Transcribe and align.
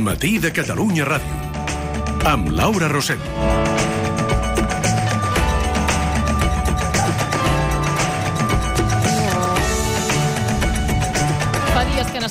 matí 0.00 0.38
de 0.38 0.52
Catalunya 0.52 1.04
Ràdio. 1.04 1.36
Amb 2.24 2.48
Laura 2.50 2.88
Rosell. 2.88 3.99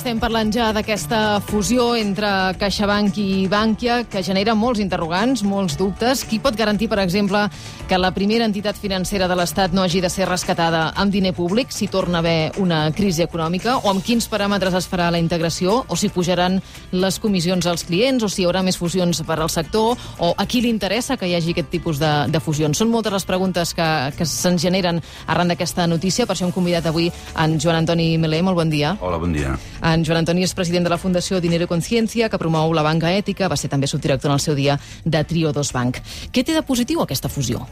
N'estem 0.00 0.16
parlant 0.16 0.48
ja 0.48 0.70
d'aquesta 0.72 1.42
fusió 1.44 1.90
entre 1.92 2.54
CaixaBank 2.56 3.18
i 3.20 3.44
Bankia, 3.52 3.98
que 4.08 4.22
genera 4.24 4.54
molts 4.56 4.80
interrogants, 4.80 5.42
molts 5.44 5.74
dubtes. 5.76 6.22
Qui 6.24 6.38
pot 6.40 6.56
garantir, 6.56 6.86
per 6.88 7.02
exemple, 7.02 7.42
que 7.84 7.98
la 8.00 8.08
primera 8.16 8.46
entitat 8.48 8.80
financera 8.80 9.28
de 9.28 9.36
l'Estat 9.36 9.74
no 9.76 9.82
hagi 9.84 10.00
de 10.00 10.08
ser 10.08 10.24
rescatada 10.24 10.86
amb 10.96 11.12
diner 11.12 11.34
públic 11.36 11.68
si 11.76 11.90
torna 11.92 12.16
a 12.16 12.24
haver 12.24 12.52
una 12.64 12.78
crisi 12.96 13.26
econòmica? 13.26 13.74
O 13.84 13.90
amb 13.90 14.00
quins 14.00 14.24
paràmetres 14.32 14.78
es 14.78 14.88
farà 14.88 15.10
la 15.12 15.20
integració? 15.20 15.82
O 15.92 16.00
si 16.00 16.08
pujaran 16.08 16.56
les 16.96 17.20
comissions 17.20 17.68
als 17.68 17.84
clients? 17.84 18.24
O 18.24 18.32
si 18.32 18.40
hi 18.40 18.48
haurà 18.48 18.64
més 18.64 18.80
fusions 18.80 19.20
per 19.28 19.36
al 19.36 19.52
sector? 19.52 20.00
O 20.16 20.32
a 20.32 20.48
qui 20.48 20.64
li 20.64 20.72
interessa 20.72 21.18
que 21.20 21.28
hi 21.28 21.36
hagi 21.36 21.52
aquest 21.52 21.68
tipus 21.76 22.00
de, 22.00 22.14
de 22.32 22.40
fusions? 22.40 22.80
Són 22.80 22.88
moltes 22.88 23.18
les 23.18 23.28
preguntes 23.28 23.74
que, 23.76 23.90
que 24.16 24.24
se'ns 24.24 24.64
generen 24.64 25.04
arran 25.26 25.52
d'aquesta 25.52 25.84
notícia. 25.84 26.24
Per 26.24 26.38
això 26.38 26.48
hem 26.48 26.56
convidat 26.56 26.88
avui 26.88 27.12
en 27.36 27.60
Joan 27.60 27.82
Antoni 27.82 28.14
Melé. 28.16 28.40
Molt 28.40 28.62
bon 28.64 28.72
dia. 28.72 28.96
Hola, 29.04 29.20
bon 29.20 29.36
dia. 29.36 29.58
En 29.90 29.99
Joan 30.06 30.22
Antoni 30.22 30.44
és 30.46 30.54
president 30.56 30.84
de 30.86 30.92
la 30.92 30.98
Fundació 30.98 31.40
Dinero 31.40 31.66
i 31.66 31.70
Consciència, 31.70 32.28
que 32.30 32.38
promou 32.40 32.72
la 32.76 32.84
banca 32.86 33.12
ètica, 33.12 33.48
va 33.48 33.56
ser 33.60 33.70
també 33.72 33.88
subdirector 33.90 34.30
en 34.30 34.36
el 34.38 34.42
seu 34.42 34.58
dia 34.58 34.76
de 35.04 35.24
Trio 35.24 35.52
2 35.56 35.72
Bank. 35.76 36.02
Què 36.32 36.44
té 36.44 36.56
de 36.56 36.62
positiu 36.66 37.02
aquesta 37.04 37.30
fusió? 37.32 37.64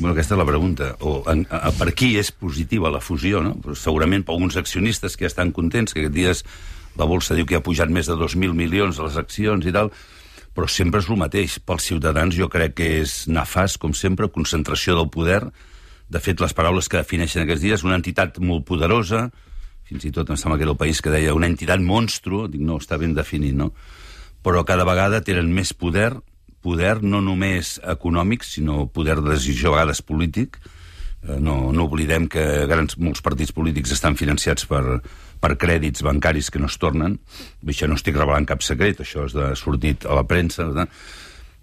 Bueno, 0.00 0.14
aquesta 0.14 0.34
és 0.34 0.40
la 0.40 0.48
pregunta. 0.48 0.94
O, 1.04 1.20
en, 1.28 1.44
a, 1.52 1.70
per 1.76 1.92
qui 1.92 2.14
és 2.20 2.32
positiva 2.32 2.92
la 2.92 3.02
fusió? 3.04 3.42
No? 3.44 3.56
Però 3.60 3.76
segurament 3.76 4.24
per 4.24 4.32
alguns 4.36 4.56
accionistes 4.56 5.18
que 5.20 5.28
estan 5.28 5.52
contents, 5.52 5.92
que 5.92 6.00
aquests 6.00 6.16
dies 6.16 6.44
la 6.98 7.06
bolsa 7.06 7.36
diu 7.36 7.46
que 7.46 7.58
ha 7.58 7.64
pujat 7.64 7.92
més 7.92 8.08
de 8.08 8.16
2.000 8.18 8.56
milions 8.56 8.98
a 8.98 9.06
les 9.06 9.18
accions 9.20 9.66
i 9.66 9.74
tal, 9.74 9.92
però 10.56 10.66
sempre 10.68 11.02
és 11.04 11.10
el 11.10 11.20
mateix. 11.20 11.58
Pels 11.62 11.90
ciutadans 11.92 12.36
jo 12.36 12.48
crec 12.50 12.78
que 12.80 12.88
és 13.02 13.26
nefast, 13.28 13.78
com 13.82 13.92
sempre, 13.94 14.30
concentració 14.32 14.96
del 14.98 15.10
poder. 15.12 15.42
De 16.10 16.18
fet, 16.18 16.40
les 16.42 16.56
paraules 16.56 16.88
que 16.90 16.98
defineixen 16.98 17.44
aquests 17.44 17.62
dies, 17.62 17.84
una 17.86 18.00
entitat 18.00 18.40
molt 18.42 18.66
poderosa, 18.66 19.28
fins 19.90 20.06
i 20.06 20.12
tot 20.14 20.30
em 20.30 20.38
sembla 20.38 20.56
que 20.58 20.66
era 20.68 20.74
el 20.74 20.78
país 20.78 21.02
que 21.02 21.10
deia 21.10 21.34
una 21.34 21.50
entitat 21.50 21.82
monstru, 21.82 22.44
dic, 22.50 22.62
no, 22.62 22.78
està 22.78 22.98
ben 23.00 23.16
definit, 23.16 23.56
no? 23.58 23.72
Però 24.46 24.62
cada 24.64 24.86
vegada 24.86 25.20
tenen 25.26 25.50
més 25.52 25.74
poder, 25.74 26.12
poder 26.62 27.00
no 27.02 27.20
només 27.24 27.78
econòmic, 27.82 28.46
sinó 28.46 28.86
poder 28.86 29.18
de 29.20 29.34
decisió 29.34 29.72
a 29.72 29.80
vegades 29.80 30.04
polític. 30.06 30.60
Eh, 31.26 31.36
No, 31.36 31.72
no 31.72 31.84
oblidem 31.84 32.28
que 32.32 32.44
grans, 32.70 32.96
molts 32.96 33.20
partits 33.20 33.52
polítics 33.52 33.92
estan 33.92 34.16
financiats 34.16 34.64
per, 34.70 35.02
per 35.40 35.56
crèdits 35.60 36.04
bancaris 36.06 36.48
que 36.50 36.62
no 36.62 36.70
es 36.70 36.78
tornen. 36.80 37.18
Això 37.66 37.88
no 37.88 37.98
estic 37.98 38.16
revelant 38.16 38.48
cap 38.48 38.62
secret, 38.64 39.02
això 39.02 39.26
és 39.26 39.36
de, 39.36 39.50
sortit 39.56 40.06
a 40.06 40.16
la 40.16 40.24
premsa. 40.24 40.70
No? 40.70 40.86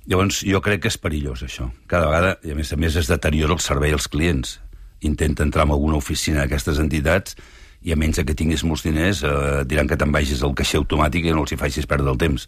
Llavors, 0.08 0.44
jo 0.45 0.62
crec 0.62 0.86
que 0.86 0.91
és 0.91 1.02
perillós, 1.02 1.41
això. 1.44 1.72
Cada 1.89 2.12
vegada, 2.12 2.38
i 2.45 2.53
a 2.53 2.56
més 2.59 2.69
a 2.72 2.78
més, 2.78 2.95
es 2.95 3.09
deteriora 3.09 3.58
el 3.58 3.64
servei 3.64 3.95
als 3.95 4.08
clients. 4.08 4.59
Intenta 5.02 5.44
entrar 5.44 5.66
en 5.66 5.73
alguna 5.73 5.97
oficina 5.97 6.44
d'aquestes 6.44 6.80
entitats 6.81 7.36
i 7.86 7.94
a 7.94 7.97
menys 8.00 8.22
que 8.25 8.36
tinguis 8.38 8.64
molts 8.67 8.86
diners 8.86 9.23
eh, 9.28 9.64
diran 9.70 9.89
que 9.89 9.97
te'n 10.00 10.14
vagis 10.14 10.44
al 10.44 10.56
caixer 10.58 10.81
automàtic 10.81 11.28
i 11.28 11.36
no 11.36 11.45
els 11.45 11.53
hi 11.53 11.59
facis 11.59 11.89
perdre 11.89 12.09
el 12.14 12.17
temps. 12.22 12.47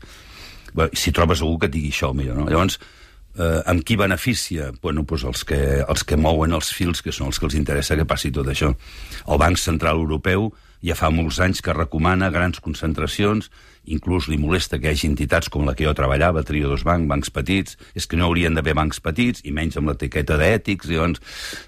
Bé, 0.73 0.89
si 0.94 1.13
trobes 1.16 1.44
algú 1.44 1.59
que 1.59 1.69
et 1.69 1.75
digui 1.75 1.91
això, 1.94 2.11
millor, 2.13 2.38
no? 2.38 2.47
Llavors, 2.49 2.80
eh, 3.38 3.61
amb 3.69 3.83
qui 3.86 3.97
beneficia? 3.99 4.71
Bueno, 4.81 5.05
doncs 5.08 5.25
els 5.31 5.45
que, 5.45 5.59
els 5.86 6.03
que 6.03 6.17
mouen 6.17 6.53
els 6.58 6.71
fils, 6.75 7.03
que 7.05 7.13
són 7.16 7.30
els 7.30 7.39
que 7.39 7.47
els 7.49 7.58
interessa 7.58 7.97
que 7.97 8.08
passi 8.09 8.31
tot 8.36 8.49
això. 8.49 8.73
El 9.27 9.41
Banc 9.41 9.61
Central 9.61 10.02
Europeu 10.02 10.52
ja 10.85 10.95
fa 10.95 11.09
molts 11.11 11.39
anys 11.44 11.61
que 11.63 11.75
recomana 11.75 12.30
grans 12.31 12.61
concentracions, 12.63 13.49
inclús 13.89 14.30
li 14.30 14.38
molesta 14.39 14.80
que 14.80 14.89
hi 14.89 14.95
hagi 14.95 15.09
entitats 15.09 15.49
com 15.52 15.65
la 15.67 15.76
que 15.76 15.87
jo 15.87 15.93
treballava, 15.98 16.43
Trio 16.48 16.70
dos 16.71 16.86
Banc, 16.87 17.08
bancs 17.09 17.31
petits, 17.36 17.77
és 17.95 18.08
que 18.08 18.20
no 18.20 18.27
haurien 18.27 18.55
d'haver 18.55 18.76
bancs 18.77 19.02
petits, 19.03 19.43
i 19.43 19.53
menys 19.55 19.80
amb 19.80 19.92
l'etiqueta 19.92 20.39
d'ètics, 20.39 20.89
llavors... 20.92 21.23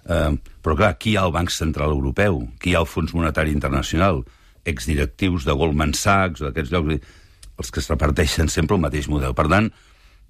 Eh, 0.05 0.31
però 0.61 0.75
clar, 0.77 0.91
qui 1.01 1.15
hi 1.15 1.17
ha 1.17 1.25
el 1.25 1.33
Banc 1.33 1.49
Central 1.49 1.89
Europeu? 1.95 2.43
Qui 2.61 2.71
hi 2.71 2.75
ha 2.77 2.83
el 2.83 2.89
Fons 2.89 3.15
Monetari 3.17 3.49
Internacional? 3.55 4.21
Exdirectius 4.69 5.47
de 5.47 5.55
Goldman 5.57 5.95
Sachs 5.97 6.43
d'aquests 6.45 6.69
llocs, 6.69 7.15
els 7.57 7.71
que 7.73 7.81
es 7.81 7.89
reparteixen 7.89 8.51
sempre 8.53 8.77
el 8.77 8.83
mateix 8.83 9.09
model. 9.09 9.33
Per 9.37 9.47
tant, 9.49 9.71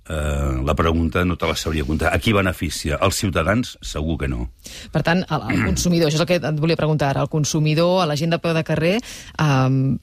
eh, 0.10 0.62
la 0.66 0.76
pregunta 0.76 1.24
no 1.26 1.38
te 1.38 1.48
la 1.48 1.56
sabria 1.56 1.86
comptar. 1.86 2.14
A 2.14 2.20
qui 2.20 2.34
beneficia? 2.34 2.98
Els 3.02 3.20
ciutadans? 3.22 3.78
Segur 3.82 4.18
que 4.22 4.30
no. 4.32 4.50
Per 4.92 5.04
tant, 5.06 5.24
el, 5.28 5.48
el 5.54 5.64
consumidor, 5.70 6.10
això 6.10 6.20
és 6.20 6.26
el 6.26 6.30
que 6.30 6.40
et 6.42 6.62
volia 6.62 6.80
preguntar 6.80 7.12
ara, 7.12 7.26
el 7.26 7.32
consumidor, 7.32 8.02
a 8.04 8.10
la 8.10 8.18
gent 8.20 8.34
de 8.34 8.42
peu 8.42 8.56
de 8.58 8.64
carrer, 8.68 8.98
um, 9.42 9.98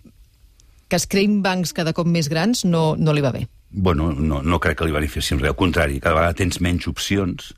que 0.88 0.96
es 0.96 1.06
creïn 1.10 1.40
bancs 1.44 1.74
cada 1.76 1.92
cop 1.96 2.08
més 2.08 2.30
grans 2.32 2.64
no, 2.64 2.92
no 2.96 3.14
li 3.14 3.24
va 3.24 3.34
bé. 3.34 3.46
Bueno, 3.70 4.12
no, 4.12 4.40
no 4.42 4.60
crec 4.60 4.78
que 4.78 4.88
li 4.88 4.94
benefici 4.94 5.34
en 5.34 5.42
res. 5.42 5.52
Al 5.52 5.58
contrari, 5.58 6.00
cada 6.00 6.16
vegada 6.16 6.38
tens 6.38 6.62
menys 6.64 6.88
opcions. 6.88 7.52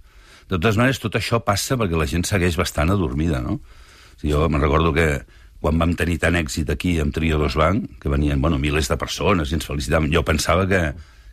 De 0.49 0.57
totes 0.57 0.81
maneres, 0.81 0.99
tot 0.99 1.15
això 1.15 1.39
passa 1.47 1.79
perquè 1.79 1.99
la 1.99 2.09
gent 2.11 2.27
segueix 2.27 2.59
bastant 2.59 2.91
adormida, 2.91 3.39
no? 3.45 3.61
O 3.61 4.19
sigui, 4.19 4.33
jo 4.35 4.49
me'n 4.51 4.65
recordo 4.65 4.91
que 4.97 5.13
quan 5.61 5.79
vam 5.79 5.93
tenir 5.95 6.17
tant 6.19 6.35
èxit 6.41 6.73
aquí 6.73 6.97
amb 6.99 7.15
Trio 7.15 7.39
2 7.39 7.57
Banc, 7.61 7.87
que 8.03 8.11
venien, 8.11 8.41
bueno, 8.43 8.59
milers 8.59 8.89
de 8.91 8.97
persones 8.99 9.53
i 9.53 9.59
ens 9.59 9.69
felicitaven, 9.69 10.11
jo 10.13 10.25
pensava 10.27 10.67
que, 10.67 10.81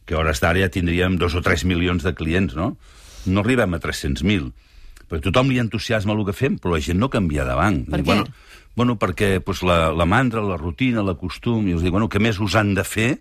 que 0.07 0.15
a 0.15 0.21
hores 0.23 0.39
d'ara 0.41 0.63
ja 0.63 0.71
tindríem 0.73 1.19
dos 1.19 1.35
o 1.35 1.43
tres 1.43 1.65
milions 1.67 2.05
de 2.07 2.15
clients, 2.15 2.55
no? 2.55 2.77
No 3.27 3.43
arribem 3.43 3.75
a 3.75 3.79
300.000. 3.83 4.49
Perquè 5.07 5.23
tothom 5.27 5.51
li 5.51 5.59
entusiasma 5.59 6.15
el 6.15 6.23
que 6.27 6.35
fem, 6.35 6.55
però 6.59 6.73
la 6.75 6.83
gent 6.83 6.99
no 6.99 7.11
canvia 7.11 7.45
de 7.47 7.55
banc. 7.59 7.89
Per 7.91 7.99
què? 8.01 8.07
Bueno, 8.07 8.25
bueno, 8.79 8.95
perquè 8.99 9.37
pues, 9.43 9.63
la, 9.67 9.91
la 9.91 10.07
mandra, 10.07 10.43
la 10.43 10.57
rutina, 10.57 11.03
la 11.03 11.17
costum, 11.19 11.67
i 11.67 11.75
els 11.75 11.83
dic, 11.83 11.91
bueno, 11.91 12.07
què 12.11 12.23
més 12.23 12.39
us 12.43 12.55
han 12.55 12.73
de 12.77 12.87
fer? 12.87 13.17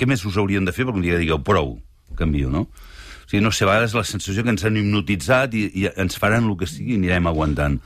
Què 0.00 0.08
més 0.08 0.24
us 0.24 0.40
haurien 0.40 0.64
de 0.64 0.72
fer? 0.72 0.88
Perquè 0.88 1.02
un 1.02 1.04
dia 1.04 1.20
digueu, 1.20 1.40
prou, 1.44 1.74
canvio, 2.16 2.48
no? 2.52 2.66
O 2.70 3.30
sigui, 3.30 3.44
no 3.44 3.52
sé, 3.54 3.66
a 3.66 3.70
vegades 3.70 3.92
la 3.94 4.04
sensació 4.08 4.42
que 4.42 4.52
ens 4.54 4.64
han 4.66 4.80
hipnotitzat 4.80 5.52
i, 5.54 5.66
i 5.82 5.88
ens 5.92 6.16
faran 6.18 6.48
el 6.48 6.56
que 6.58 6.68
sigui 6.70 6.96
i 6.96 7.00
anirem 7.02 7.28
aguantant. 7.30 7.80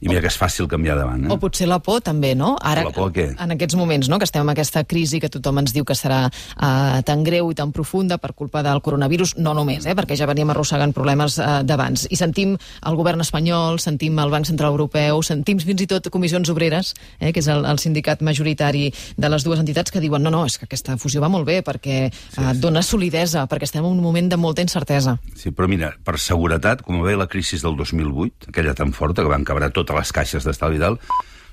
I 0.00 0.08
mira 0.08 0.22
que 0.24 0.30
és 0.30 0.36
fàcil 0.40 0.68
canviar 0.70 0.96
de 0.96 1.04
banc, 1.04 1.26
eh? 1.26 1.32
O 1.34 1.36
potser 1.40 1.66
la 1.68 1.76
por, 1.84 2.00
també, 2.00 2.32
no? 2.38 2.54
Ara, 2.64 2.86
La 2.86 2.92
por, 2.94 3.10
què? 3.12 3.26
En 3.36 3.52
aquests 3.52 3.76
moments, 3.76 4.08
no?, 4.08 4.16
que 4.18 4.24
estem 4.24 4.40
en 4.40 4.52
aquesta 4.54 4.82
crisi 4.88 5.20
que 5.20 5.28
tothom 5.28 5.60
ens 5.60 5.74
diu 5.76 5.84
que 5.84 5.96
serà 5.98 6.22
uh, 6.30 7.00
tan 7.04 7.24
greu 7.26 7.50
i 7.52 7.56
tan 7.58 7.74
profunda 7.76 8.16
per 8.16 8.32
culpa 8.38 8.62
del 8.64 8.80
coronavirus, 8.80 9.34
no 9.44 9.52
només, 9.56 9.84
eh?, 9.84 9.94
perquè 9.98 10.16
ja 10.16 10.28
veníem 10.30 10.54
arrossegant 10.54 10.94
problemes 10.96 11.36
uh, 11.36 11.60
d'abans. 11.68 12.06
I 12.08 12.16
sentim 12.16 12.56
el 12.56 12.96
govern 12.96 13.20
espanyol, 13.20 13.76
sentim 13.82 14.16
el 14.24 14.32
Banc 14.32 14.48
Central 14.48 14.72
Europeu, 14.72 15.20
sentim 15.26 15.60
fins 15.60 15.84
i 15.84 15.88
tot 15.90 16.08
comissions 16.08 16.48
obreres, 16.48 16.94
eh, 17.18 17.34
que 17.34 17.44
és 17.44 17.50
el, 17.52 17.66
el 17.68 17.82
sindicat 17.82 18.24
majoritari 18.24 18.88
de 19.20 19.32
les 19.32 19.44
dues 19.44 19.60
entitats, 19.60 19.92
que 19.92 20.00
diuen 20.00 20.24
no, 20.24 20.32
no, 20.32 20.46
és 20.48 20.56
que 20.56 20.64
aquesta 20.64 20.96
fusió 20.96 21.20
va 21.20 21.28
molt 21.28 21.44
bé 21.44 21.60
perquè 21.66 22.06
uh, 22.08 22.54
dona 22.56 22.80
solidesa, 22.80 23.44
perquè 23.50 23.68
estem 23.68 23.84
en 23.84 23.92
un 23.92 24.00
moment 24.00 24.32
de 24.32 24.40
molta 24.40 24.64
incertesa. 24.64 25.18
Sí, 25.36 25.52
però 25.52 25.68
mira, 25.68 25.92
per 26.04 26.16
seguretat, 26.16 26.80
com 26.86 27.02
va 27.02 27.10
haver 27.10 27.20
la 27.20 27.28
crisi 27.28 27.60
del 27.60 27.76
2008, 27.76 28.48
aquella 28.48 28.72
tan 28.78 28.96
forta, 28.96 29.20
que 29.20 29.32
van 29.32 29.44
quebrar 29.44 29.70
totes 29.90 29.98
les 29.98 30.12
caixes 30.14 30.46
d'estalvi 30.46 30.78
i 30.78 30.82
tal, 30.82 30.98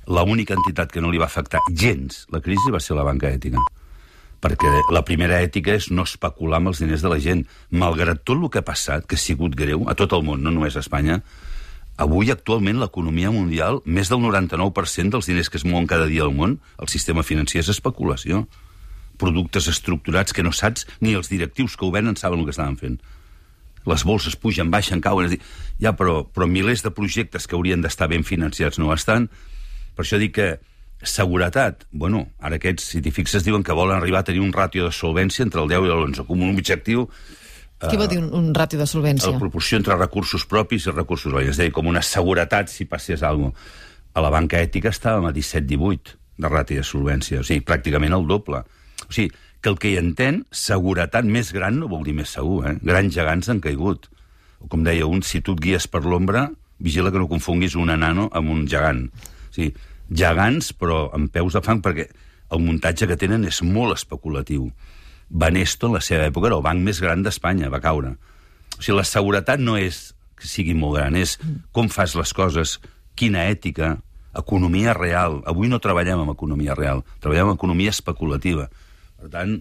l'única 0.08 0.56
entitat 0.56 0.92
que 0.92 1.02
no 1.02 1.12
li 1.12 1.20
va 1.20 1.28
afectar 1.28 1.60
gens 1.74 2.26
la 2.32 2.42
crisi 2.42 2.72
va 2.72 2.80
ser 2.80 2.96
la 2.96 3.06
banca 3.08 3.30
ètica. 3.30 3.60
Perquè 4.40 4.70
la 4.94 5.02
primera 5.02 5.42
ètica 5.42 5.74
és 5.74 5.90
no 5.90 6.06
especular 6.06 6.60
amb 6.60 6.70
els 6.70 6.80
diners 6.80 7.02
de 7.02 7.10
la 7.10 7.18
gent. 7.18 7.48
Malgrat 7.72 8.22
tot 8.24 8.38
el 8.38 8.50
que 8.54 8.62
ha 8.62 8.66
passat, 8.66 9.08
que 9.08 9.18
ha 9.18 9.20
sigut 9.20 9.56
greu, 9.58 9.88
a 9.90 9.96
tot 9.98 10.14
el 10.14 10.24
món, 10.24 10.44
no 10.44 10.54
només 10.54 10.78
a 10.78 10.84
Espanya, 10.86 11.24
avui 11.98 12.30
actualment 12.30 12.78
l'economia 12.78 13.32
mundial, 13.34 13.82
més 13.86 14.12
del 14.14 14.22
99% 14.22 15.18
dels 15.18 15.26
diners 15.26 15.50
que 15.50 15.58
es 15.58 15.66
mouen 15.66 15.90
cada 15.90 16.06
dia 16.06 16.22
al 16.22 16.36
món, 16.38 16.60
el 16.78 16.94
sistema 16.94 17.26
financer 17.26 17.64
és 17.64 17.74
especulació. 17.74 18.46
Productes 19.18 19.66
estructurats 19.74 20.38
que 20.38 20.46
no 20.46 20.54
saps 20.54 20.86
ni 21.02 21.18
els 21.18 21.34
directius 21.34 21.74
que 21.74 21.88
ho 21.88 21.92
venen 21.92 22.16
saben 22.16 22.38
el 22.38 22.46
que 22.46 22.54
estaven 22.54 22.78
fent 22.78 23.02
les 23.88 24.04
bolses 24.08 24.36
pugen, 24.40 24.72
baixen, 24.74 25.02
cauen... 25.04 25.30
És 25.30 25.38
dir, 25.38 25.42
ja, 25.82 25.94
però, 25.98 26.22
però 26.28 26.48
milers 26.50 26.84
de 26.86 26.92
projectes 26.94 27.48
que 27.48 27.58
haurien 27.58 27.84
d'estar 27.84 28.10
ben 28.12 28.26
financiats 28.28 28.80
no 28.82 28.92
estan. 28.96 29.30
Per 29.96 30.06
això 30.06 30.20
dic 30.22 30.36
que 30.38 30.50
seguretat, 31.04 31.86
bueno, 31.92 32.26
ara 32.42 32.58
aquests, 32.58 32.92
si 32.94 33.02
t'hi 33.06 33.14
fixes, 33.14 33.46
diuen 33.46 33.64
que 33.64 33.76
volen 33.78 34.00
arribar 34.00 34.24
a 34.24 34.28
tenir 34.30 34.42
un 34.42 34.54
ràtio 34.54 34.88
de 34.88 34.94
solvència 34.96 35.46
entre 35.46 35.62
el 35.62 35.70
10 35.70 35.86
i 35.86 35.92
l'11, 35.94 36.26
com 36.30 36.42
un 36.42 36.54
objectiu... 36.56 37.08
Què 37.78 37.94
vol 37.94 38.08
dir 38.10 38.18
un, 38.18 38.32
un 38.34 38.48
ràtio 38.58 38.80
de 38.80 38.88
solvència? 38.90 39.30
La 39.36 39.38
proporció 39.38 39.78
entre 39.78 39.94
recursos 40.00 40.48
propis 40.50 40.88
i 40.88 40.94
recursos 40.96 41.30
veïns. 41.30 41.52
És 41.54 41.60
a 41.62 41.68
dir, 41.68 41.74
com 41.76 41.86
una 41.86 42.02
seguretat 42.02 42.72
si 42.74 42.88
passés 42.90 43.22
alguna 43.22 43.54
cosa. 43.54 43.84
A 44.18 44.22
la 44.26 44.32
banca 44.34 44.58
ètica 44.58 44.90
estàvem 44.90 45.28
a 45.30 45.32
17-18 45.36 46.16
de 46.42 46.50
ràtio 46.50 46.82
de 46.82 46.86
solvència, 46.90 47.44
o 47.44 47.46
sigui, 47.46 47.62
pràcticament 47.62 48.16
el 48.18 48.26
doble. 48.26 48.64
O 49.06 49.14
sigui, 49.14 49.30
que 49.62 49.72
el 49.72 49.80
que 49.82 49.92
hi 49.92 49.98
entén, 50.00 50.44
seguretat 50.54 51.26
més 51.26 51.52
gran 51.56 51.80
no 51.82 51.90
vol 51.92 52.06
dir 52.06 52.16
més 52.18 52.34
segur, 52.38 52.62
eh? 52.70 52.76
Grans 52.86 53.14
gegants 53.16 53.50
han 53.50 53.62
caigut. 53.64 54.08
O 54.62 54.70
com 54.72 54.84
deia 54.86 55.08
un, 55.10 55.24
si 55.26 55.42
tu 55.42 55.56
et 55.58 55.64
guies 55.64 55.88
per 55.92 56.04
l'ombra, 56.06 56.48
vigila 56.80 57.12
que 57.12 57.22
no 57.22 57.30
confonguis 57.30 57.76
un 57.76 57.92
enano 57.94 58.28
amb 58.38 58.54
un 58.54 58.66
gegant. 58.70 59.08
O 59.50 59.54
sigui, 59.54 59.74
gegants, 60.10 60.72
però 60.78 61.08
amb 61.16 61.32
peus 61.34 61.58
de 61.58 61.64
fang, 61.66 61.82
perquè 61.84 62.08
el 62.54 62.64
muntatge 62.64 63.10
que 63.10 63.20
tenen 63.20 63.46
és 63.48 63.62
molt 63.66 63.98
especulatiu. 63.98 64.70
Banesto, 65.28 65.90
en 65.90 65.98
la 65.98 66.04
seva 66.06 66.28
època, 66.30 66.48
era 66.48 66.60
el 66.60 66.66
banc 66.66 66.84
més 66.84 67.02
gran 67.04 67.26
d'Espanya, 67.26 67.72
va 67.74 67.84
caure. 67.84 68.16
O 68.78 68.82
sigui, 68.82 68.98
la 69.00 69.08
seguretat 69.08 69.62
no 69.64 69.76
és 69.80 70.12
que 70.38 70.48
sigui 70.48 70.76
molt 70.78 71.00
gran, 71.00 71.18
és 71.18 71.36
com 71.74 71.90
fas 71.90 72.14
les 72.16 72.34
coses, 72.38 72.78
quina 73.18 73.48
ètica, 73.50 73.98
economia 74.38 74.94
real. 74.94 75.42
Avui 75.50 75.68
no 75.68 75.82
treballem 75.82 76.22
amb 76.22 76.36
economia 76.36 76.76
real, 76.78 77.04
treballem 77.20 77.52
amb 77.52 77.58
economia 77.58 77.94
especulativa. 77.94 78.68
Per 79.18 79.30
tant, 79.34 79.58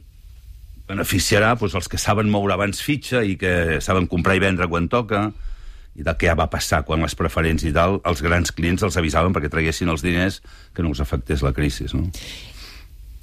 beneficiarà 0.87 1.55
doncs, 1.59 1.75
els 1.79 1.89
que 1.91 1.99
saben 1.99 2.31
moure 2.31 2.55
abans 2.55 2.83
fitxa 2.85 3.25
i 3.25 3.37
que 3.41 3.81
saben 3.85 4.07
comprar 4.11 4.37
i 4.39 4.43
vendre 4.43 4.69
quan 4.71 4.89
toca, 4.93 5.31
i 5.97 6.05
del 6.05 6.19
que 6.21 6.29
ja 6.29 6.37
va 6.37 6.51
passar 6.53 6.83
quan 6.85 7.01
les 7.03 7.17
preferents 7.17 7.65
i 7.65 7.73
tal, 7.73 8.01
els 8.05 8.21
grans 8.23 8.53
clients 8.53 8.85
els 8.85 8.99
avisaven 9.01 9.33
perquè 9.33 9.51
traguessin 9.53 9.89
els 9.89 10.05
diners 10.05 10.43
que 10.77 10.85
no 10.85 10.93
els 10.93 11.01
afectés 11.01 11.43
la 11.43 11.55
crisi. 11.57 11.89
No? 11.97 12.11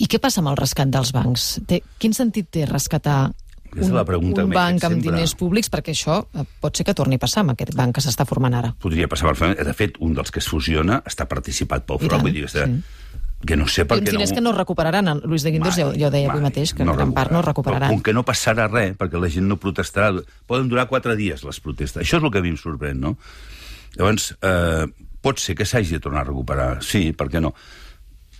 I 0.01 0.09
què 0.09 0.19
passa 0.19 0.41
amb 0.41 0.49
el 0.51 0.57
rescat 0.57 0.89
dels 0.89 1.13
bancs? 1.13 1.47
Té, 1.69 1.83
quin 2.01 2.17
sentit 2.17 2.49
té 2.49 2.65
rescatar 2.65 3.31
és 3.73 3.89
la 3.89 4.03
pregunta 4.05 4.43
un 4.45 4.51
banc 4.53 4.83
amb 4.85 4.99
sempre. 4.99 5.11
diners 5.11 5.33
públics? 5.37 5.69
Perquè 5.73 5.93
això 5.95 6.19
eh, 6.25 6.45
pot 6.61 6.77
ser 6.77 6.85
que 6.85 6.93
torni 6.97 7.17
a 7.17 7.21
passar 7.21 7.41
amb 7.41 7.55
aquest 7.55 7.73
banc 7.77 7.95
que 7.97 8.03
s'està 8.05 8.25
formant 8.29 8.53
ara. 8.57 8.73
Podria 8.83 9.07
passar 9.09 9.31
perfectament. 9.31 9.65
De 9.65 9.77
fet, 9.77 9.97
un 10.05 10.13
dels 10.17 10.33
que 10.33 10.41
es 10.43 10.49
fusiona 10.49 10.99
està 11.09 11.25
participat 11.29 11.87
pel 11.87 12.01
tant, 12.03 12.21
Vull 12.21 12.35
dir, 12.35 12.45
està, 12.49 12.67
sí. 12.69 12.83
Que 13.45 13.57
no 13.59 13.67
sé 13.67 13.85
per 13.85 13.99
I 13.99 14.05
què 14.05 14.13
no... 14.15 14.23
que 14.23 14.43
no 14.43 14.53
recuperaran. 14.55 15.09
El 15.11 15.21
Luis 15.27 15.43
de 15.43 15.51
Guindos 15.51 15.75
ja, 15.75 15.89
ja 15.91 16.07
ho 16.07 16.11
deia 16.13 16.29
avui 16.31 16.41
mai, 16.41 16.49
mateix, 16.49 16.73
que 16.75 16.85
en 16.85 16.91
gran 16.95 17.13
part 17.15 17.31
no 17.33 17.41
es 17.41 17.43
Però 17.43 17.51
recuperaran. 17.51 17.91
Com 17.91 18.03
que 18.05 18.13
no 18.15 18.23
passarà 18.27 18.69
res, 18.71 18.95
perquè 18.99 19.19
la 19.19 19.29
gent 19.31 19.47
no 19.49 19.59
protestarà... 19.61 20.13
Poden 20.49 20.69
durar 20.71 20.87
quatre 20.91 21.17
dies, 21.19 21.43
les 21.43 21.59
protestes. 21.63 22.01
Això 22.05 22.19
és 22.19 22.23
el 22.23 22.31
que 22.31 22.39
a 22.39 22.45
mi 22.45 22.53
em 22.53 22.59
sorprèn, 22.59 23.01
no? 23.03 23.15
Llavors, 23.97 24.31
eh, 24.41 24.85
pot 25.23 25.41
ser 25.43 25.57
que 25.59 25.67
s'hagi 25.67 25.97
de 25.97 26.03
tornar 26.03 26.23
a 26.23 26.29
recuperar. 26.29 26.69
Sí, 26.85 27.11
per 27.17 27.27
què 27.31 27.43
no? 27.43 27.53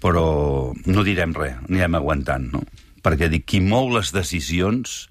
Però 0.03 0.25
no 0.73 1.03
direm 1.07 1.35
res, 1.35 1.59
anirem 1.67 1.99
aguantant, 1.99 2.47
no? 2.55 2.63
Perquè 3.03 3.29
dic, 3.31 3.47
qui 3.49 3.63
mou 3.63 3.91
les 3.95 4.13
decisions... 4.15 5.03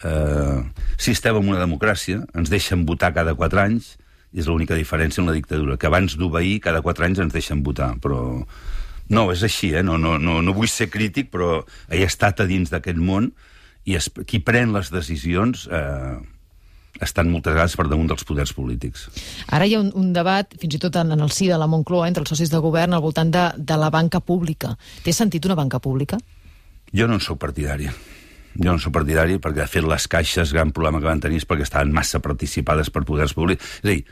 Eh, 0.00 0.60
si 0.96 1.12
estem 1.12 1.36
en 1.36 1.50
una 1.50 1.60
democràcia, 1.60 2.22
ens 2.38 2.48
deixen 2.48 2.86
votar 2.88 3.10
cada 3.12 3.34
quatre 3.36 3.60
anys, 3.66 3.96
i 4.32 4.40
és 4.40 4.46
l'única 4.48 4.78
diferència 4.78 5.20
en 5.20 5.26
la 5.28 5.34
dictadura, 5.36 5.76
que 5.76 5.88
abans 5.90 6.14
d'obeir, 6.16 6.60
cada 6.64 6.80
quatre 6.86 7.04
anys 7.10 7.26
ens 7.26 7.34
deixen 7.34 7.64
votar, 7.66 7.96
però... 8.00 8.46
No, 9.10 9.28
és 9.34 9.42
així, 9.46 9.72
eh? 9.74 9.82
no, 9.82 9.98
no, 9.98 10.16
no, 10.22 10.38
no 10.42 10.54
vull 10.54 10.70
ser 10.70 10.86
crític, 10.90 11.32
però 11.32 11.64
he 11.90 12.04
estat 12.06 12.42
a 12.42 12.46
dins 12.46 12.70
d'aquest 12.70 12.98
món 12.98 13.32
i 13.88 13.96
es, 13.98 14.10
qui 14.28 14.38
pren 14.44 14.70
les 14.74 14.90
decisions 14.92 15.66
eh, 15.66 16.18
estan 17.00 17.30
moltes 17.32 17.54
vegades 17.54 17.74
per 17.78 17.86
damunt 17.88 18.10
dels 18.10 18.26
poders 18.28 18.52
polítics. 18.54 19.08
Ara 19.50 19.66
hi 19.66 19.74
ha 19.74 19.80
un, 19.82 19.90
un 19.96 20.12
debat, 20.14 20.54
fins 20.60 20.76
i 20.76 20.82
tot 20.82 20.98
en, 21.00 21.14
en 21.16 21.24
el 21.24 21.32
si 21.34 21.48
de 21.50 21.58
la 21.58 21.68
Moncloa, 21.70 22.08
entre 22.10 22.24
els 22.24 22.32
socis 22.32 22.52
de 22.52 22.60
govern, 22.62 22.94
al 22.94 23.04
voltant 23.04 23.32
de, 23.34 23.46
de 23.56 23.80
la 23.80 23.90
banca 23.90 24.20
pública. 24.20 24.74
Té 25.04 25.14
sentit 25.16 25.48
una 25.48 25.58
banca 25.58 25.80
pública? 25.82 26.20
Jo 26.92 27.06
no 27.08 27.16
en 27.18 27.24
sóc 27.24 27.40
partidari. 27.42 27.88
Jo 28.58 28.74
no 28.74 28.78
sóc 28.82 28.94
partidari 28.94 29.38
perquè, 29.38 29.62
de 29.62 29.70
fet, 29.70 29.86
les 29.86 30.08
caixes, 30.10 30.54
gran 30.54 30.74
problema 30.76 31.00
que 31.00 31.08
van 31.08 31.22
tenir 31.22 31.40
és 31.40 31.48
perquè 31.48 31.66
estaven 31.66 31.94
massa 31.94 32.20
participades 32.22 32.90
per 32.92 33.06
poders 33.08 33.34
públics. 33.34 33.78
És 33.80 33.86
a 33.86 33.92
dir, 33.94 34.04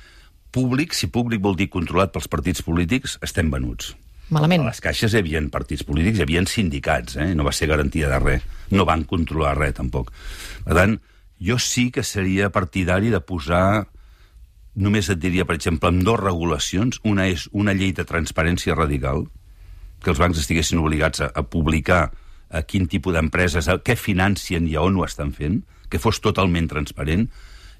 públic, 0.54 0.94
si 0.96 1.10
públic 1.12 1.42
vol 1.44 1.58
dir 1.58 1.68
controlat 1.70 2.14
pels 2.14 2.30
partits 2.30 2.64
polítics, 2.64 3.18
estem 3.22 3.50
venuts. 3.52 3.92
Malament. 4.34 4.66
A 4.66 4.72
les 4.72 4.82
caixes 4.84 5.14
hi 5.14 5.22
havia 5.22 5.40
partits 5.52 5.84
polítics, 5.88 6.18
hi 6.18 6.26
havia 6.26 6.42
sindicats, 6.48 7.16
eh? 7.16 7.30
no 7.34 7.46
va 7.46 7.52
ser 7.56 7.70
garantia 7.70 8.10
de 8.10 8.18
res. 8.20 8.44
No 8.70 8.84
van 8.88 9.06
controlar 9.08 9.54
res, 9.56 9.76
tampoc. 9.78 10.12
Per 10.66 10.76
tant, 10.76 10.98
jo 11.40 11.56
sí 11.62 11.88
que 11.94 12.04
seria 12.04 12.50
partidari 12.52 13.12
de 13.14 13.22
posar 13.24 13.86
només 14.78 15.08
et 15.10 15.18
diria, 15.18 15.46
per 15.48 15.56
exemple, 15.56 15.90
amb 15.90 16.04
dues 16.04 16.20
regulacions. 16.20 17.00
Una 17.08 17.26
és 17.32 17.48
una 17.52 17.74
llei 17.74 17.94
de 17.96 18.04
transparència 18.08 18.76
radical, 18.76 19.24
que 20.04 20.12
els 20.12 20.20
bancs 20.20 20.38
estiguessin 20.44 20.82
obligats 20.82 21.24
a, 21.24 21.32
a 21.32 21.42
publicar 21.42 22.08
a 22.48 22.62
quin 22.64 22.86
tipus 22.88 23.16
d'empreses, 23.16 23.68
a 23.68 23.80
què 23.84 23.96
financien 23.96 24.68
i 24.68 24.76
on 24.80 24.96
ho 24.96 25.04
estan 25.08 25.32
fent, 25.36 25.62
que 25.88 26.00
fos 26.00 26.20
totalment 26.24 26.68
transparent, 26.68 27.26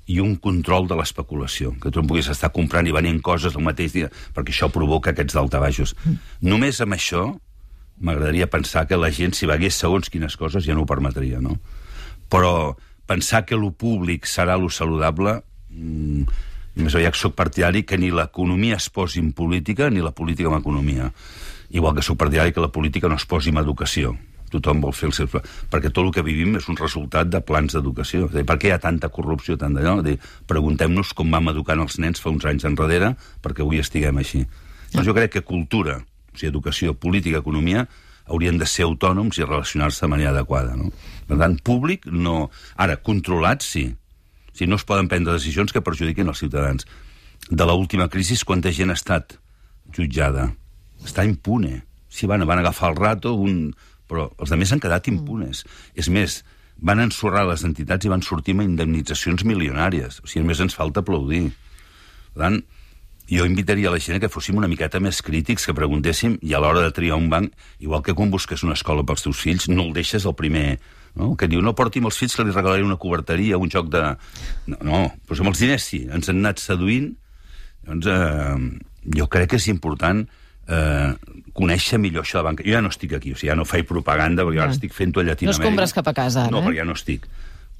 i 0.09 0.19
un 0.25 0.37
control 0.41 0.89
de 0.89 0.97
l'especulació, 0.97 1.75
que 1.83 1.93
tu 1.93 2.01
no 2.01 2.09
puguis 2.09 2.31
estar 2.33 2.49
comprant 2.55 2.87
i 2.89 2.95
venent 2.97 3.21
coses 3.25 3.57
el 3.59 3.65
mateix 3.65 3.93
dia, 3.93 4.09
perquè 4.35 4.55
això 4.55 4.71
provoca 4.73 5.13
aquests 5.13 5.37
daltabaixos. 5.37 5.95
Mm. 6.01 6.17
Només 6.49 6.81
amb 6.81 6.97
això 6.97 7.27
m'agradaria 8.01 8.49
pensar 8.49 8.87
que 8.89 8.97
la 8.97 9.11
gent, 9.13 9.35
si 9.37 9.49
vegués 9.51 9.77
segons 9.77 10.09
quines 10.09 10.37
coses, 10.41 10.65
ja 10.65 10.77
no 10.77 10.87
ho 10.87 10.89
permetria, 10.89 11.43
no? 11.45 11.59
Però 12.33 12.77
pensar 13.09 13.45
que 13.45 13.59
lo 13.59 13.73
públic 13.73 14.29
serà 14.29 14.57
lo 14.57 14.71
saludable, 14.71 15.43
mm, 15.69 16.23
més 16.79 16.95
aviat 16.95 17.17
sóc 17.19 17.35
partidari 17.35 17.83
que 17.83 17.99
ni 17.99 18.11
l'economia 18.15 18.77
es 18.77 18.89
posi 18.89 19.19
en 19.21 19.33
política 19.33 19.91
ni 19.91 20.01
la 20.01 20.13
política 20.13 20.49
en 20.49 20.61
economia. 20.61 21.13
Igual 21.71 21.97
que 21.97 22.03
sóc 22.03 22.17
partidari 22.17 22.53
que 22.53 22.61
la 22.61 22.73
política 22.73 23.09
no 23.09 23.17
es 23.17 23.27
posi 23.27 23.51
en 23.51 23.59
educació. 23.59 24.17
Tothom 24.53 24.83
vol 24.85 24.95
fer 24.97 25.11
el 25.11 25.15
seu... 25.17 25.29
Perquè 25.29 25.91
tot 25.93 26.06
el 26.06 26.12
que 26.17 26.25
vivim 26.27 26.56
és 26.59 26.69
un 26.73 26.79
resultat 26.81 27.31
de 27.31 27.41
plans 27.45 27.77
d'educació. 27.77 28.29
Per 28.33 28.56
què 28.56 28.71
hi 28.71 28.75
ha 28.75 28.81
tanta 28.83 29.11
corrupció, 29.12 29.59
tant 29.61 29.77
d'allò? 29.77 30.00
Preguntem-nos 30.49 31.15
com 31.17 31.31
vam 31.35 31.53
educant 31.53 31.85
els 31.85 31.99
nens 32.03 32.23
fa 32.23 32.33
uns 32.33 32.47
anys 32.49 32.67
enrere 32.69 33.15
perquè 33.45 33.65
avui 33.65 33.83
estiguem 33.83 34.21
així. 34.21 34.45
Doncs 34.93 35.06
jo 35.06 35.15
crec 35.17 35.37
que 35.37 35.45
cultura, 35.45 35.99
o 36.00 36.37
sigui, 36.37 36.50
educació, 36.53 36.95
política, 36.97 37.43
economia, 37.45 37.87
haurien 38.29 38.59
de 38.61 38.69
ser 38.69 38.87
autònoms 38.87 39.39
i 39.39 39.47
relacionar-se 39.47 40.05
de 40.05 40.11
manera 40.12 40.33
adequada. 40.35 40.77
No? 40.77 40.93
Per 41.29 41.39
tant, 41.41 41.56
públic 41.65 42.06
no... 42.12 42.49
Ara, 42.77 42.99
controlats, 43.05 43.69
sí. 43.69 43.89
Si 44.56 44.67
no 44.67 44.77
es 44.77 44.85
poden 44.85 45.09
prendre 45.09 45.37
decisions 45.37 45.73
que 45.73 45.85
perjudiquin 45.85 46.29
els 46.29 46.41
ciutadans. 46.43 46.89
De 47.49 47.69
l'última 47.69 48.09
crisi, 48.12 48.37
quanta 48.45 48.73
gent 48.75 48.93
ha 48.93 48.99
estat 48.99 49.39
jutjada? 49.97 50.50
Està 51.05 51.25
impune. 51.25 51.83
Sí, 52.09 52.27
van, 52.27 52.45
van 52.49 52.61
agafar 52.65 52.93
el 52.93 52.99
rato, 53.00 53.35
un... 53.37 53.71
però 54.09 54.31
els 54.39 54.53
altres 54.53 54.73
han 54.75 54.83
quedat 54.83 55.11
impunes. 55.11 55.65
Mm. 55.65 56.01
És 56.03 56.11
més, 56.13 56.41
van 56.79 57.03
ensorrar 57.03 57.45
les 57.49 57.65
entitats 57.67 58.07
i 58.07 58.13
van 58.13 58.23
sortir 58.23 58.55
amb 58.57 58.65
indemnitzacions 58.67 59.45
milionàries. 59.49 60.21
O 60.23 60.27
sigui, 60.27 60.45
només 60.45 60.63
ens 60.65 60.77
falta 60.79 61.03
aplaudir. 61.05 61.49
Per 62.35 62.45
tant, 62.45 62.61
jo 63.29 63.45
invitaria 63.45 63.91
a 63.91 63.93
la 63.93 64.01
gent 64.01 64.23
que 64.23 64.31
fóssim 64.33 64.57
una 64.57 64.71
miqueta 64.71 65.01
més 65.05 65.21
crítics, 65.25 65.67
que 65.69 65.77
preguntéssim, 65.77 66.39
i 66.41 66.55
a 66.55 66.63
l'hora 66.63 66.87
de 66.87 66.95
triar 66.97 67.19
un 67.21 67.29
banc, 67.29 67.53
igual 67.85 68.03
que 68.07 68.15
quan 68.17 68.31
busques 68.33 68.65
una 68.65 68.77
escola 68.79 69.05
pels 69.05 69.27
teus 69.27 69.43
fills, 69.43 69.69
no 69.69 69.89
el 69.89 69.93
deixes 69.97 70.27
el 70.27 70.37
primer... 70.39 70.79
No? 71.19 71.33
Que 71.35 71.49
diu, 71.51 71.61
no 71.65 71.73
porti 71.75 71.99
els 71.99 72.19
fills 72.21 72.37
que 72.37 72.45
li 72.47 72.53
regalaré 72.55 72.85
una 72.85 72.99
coberteria, 73.01 73.59
un 73.59 73.71
joc 73.73 73.89
de... 73.91 74.03
No, 74.71 74.79
no 74.87 74.99
però 75.27 75.43
amb 75.43 75.51
els 75.51 75.63
diners 75.65 75.89
sí, 75.91 76.05
ens 76.07 76.31
han 76.31 76.45
anat 76.45 76.63
seduint. 76.63 77.09
Doncs 77.89 78.07
eh, 78.13 78.57
jo 79.17 79.27
crec 79.33 79.51
que 79.51 79.59
és 79.59 79.67
important 79.73 80.23
eh, 80.69 81.15
conèixer 81.55 81.99
millor 81.99 82.25
això 82.25 82.38
de 82.38 82.44
banca. 82.44 82.62
Jo 82.67 82.76
ja 82.76 82.82
no 82.85 82.88
estic 82.93 83.15
aquí, 83.17 83.32
o 83.32 83.37
sigui, 83.37 83.49
ja 83.50 83.56
no 83.56 83.65
faig 83.65 83.87
propaganda, 83.88 84.44
perquè 84.44 84.61
ara 84.61 84.70
Ja. 84.70 84.76
estic 84.76 84.93
fent-ho 84.93 85.20
a 85.20 85.25
No 85.25 85.31
Llatinoamèrica. 85.31 85.62
escombres 85.65 85.93
cap 85.94 86.09
a 86.09 86.15
casa, 86.15 86.43
ara, 86.44 86.50
No, 86.50 86.61
eh? 86.61 86.67
perquè 86.69 86.76
ja 86.82 86.85
no 86.85 86.93
estic. 86.93 87.26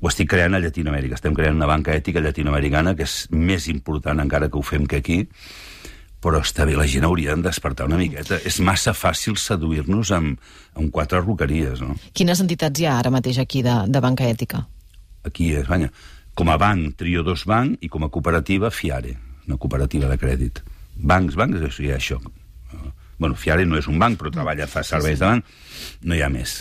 Ho 0.00 0.08
estic 0.08 0.29
creant 0.31 0.55
a 0.55 0.61
Llatinoamèrica. 0.61 1.14
Estem 1.14 1.35
creant 1.35 1.56
una 1.56 1.67
banca 1.67 1.93
ètica 1.94 2.20
llatinoamericana 2.20 2.94
que 2.94 3.02
és 3.02 3.26
més 3.31 3.67
important 3.69 4.20
encara 4.20 4.49
que 4.49 4.56
ho 4.58 4.62
fem 4.62 4.87
que 4.87 4.96
aquí, 4.96 5.29
però 6.20 6.40
està 6.40 6.64
bé, 6.67 6.75
la 6.76 6.87
gent 6.87 7.05
hauria 7.05 7.35
de 7.37 7.43
despertar 7.43 7.86
una 7.86 7.96
miqueta. 7.96 8.39
És 8.44 8.60
massa 8.60 8.93
fàcil 8.93 9.36
seduir-nos 9.36 10.10
amb, 10.13 10.39
amb 10.77 10.91
quatre 10.91 11.20
roqueries, 11.20 11.81
no? 11.81 11.94
Quines 12.13 12.41
entitats 12.41 12.81
hi 12.81 12.86
ha 12.86 12.98
ara 12.98 13.10
mateix 13.10 13.39
aquí 13.39 13.63
de, 13.63 13.74
de 13.86 14.01
banca 14.01 14.24
ètica? 14.27 14.65
Aquí 15.24 15.55
a 15.55 15.60
Espanya. 15.60 15.91
Com 16.34 16.48
a 16.51 16.56
banc, 16.56 16.96
Trio 16.96 17.22
Dos 17.27 17.44
Banc, 17.44 17.79
i 17.82 17.89
com 17.89 18.05
a 18.05 18.08
cooperativa, 18.08 18.70
Fiare, 18.70 19.17
una 19.48 19.56
cooperativa 19.58 20.06
de 20.08 20.19
crèdit. 20.19 20.60
Bancs, 20.96 21.34
bancs, 21.34 21.79
hi 21.81 21.91
ha 21.91 21.96
això. 21.96 22.20
Bueno, 23.19 23.34
Fiare 23.34 23.65
no 23.67 23.77
és 23.81 23.89
un 23.91 23.98
banc, 23.98 24.19
però 24.20 24.31
treballa, 24.31 24.67
fa 24.70 24.84
serveis 24.87 25.19
de 25.19 25.27
banc. 25.27 25.44
No 26.06 26.15
hi 26.15 26.22
ha 26.22 26.29
més. 26.31 26.60